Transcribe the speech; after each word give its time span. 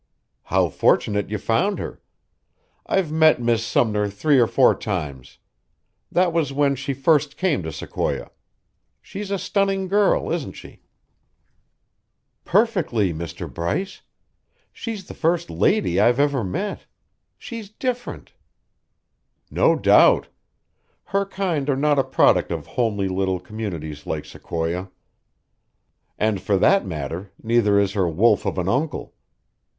"How 0.45 0.69
fortunate 0.69 1.29
you 1.29 1.37
found 1.37 1.77
her! 1.77 2.01
I've 2.87 3.11
met 3.11 3.39
Miss 3.39 3.63
Sumner 3.63 4.09
three 4.09 4.39
or 4.39 4.47
four 4.47 4.73
times. 4.73 5.37
That 6.11 6.33
was 6.33 6.51
when 6.51 6.73
she 6.75 6.91
first 6.95 7.37
came 7.37 7.61
to 7.61 7.71
Sequoia. 7.71 8.31
She's 8.99 9.29
a 9.29 9.37
stunning 9.37 9.87
girl, 9.87 10.31
isn't 10.31 10.53
she?" 10.53 10.81
"Perfectly, 12.43 13.13
Mr. 13.13 13.47
Bryce. 13.47 14.01
She's 14.73 15.05
the 15.05 15.13
first 15.13 15.51
lady 15.51 15.99
I've 15.99 16.19
ever 16.19 16.43
met. 16.43 16.87
She's 17.37 17.69
different." 17.69 18.33
"No 19.51 19.75
doubt! 19.75 20.29
Her 21.03 21.27
kind 21.27 21.69
are 21.69 21.75
not 21.77 21.99
a 21.99 22.03
product 22.03 22.49
of 22.49 22.65
homely 22.65 23.07
little 23.07 23.39
communities 23.39 24.07
like 24.07 24.25
Sequoia. 24.25 24.89
And 26.17 26.41
for 26.41 26.57
that 26.57 26.87
matter, 26.87 27.31
neither 27.43 27.79
is 27.79 27.93
her 27.93 28.09
wolf 28.09 28.47
of 28.47 28.57
an 28.57 28.67
uncle. 28.67 29.13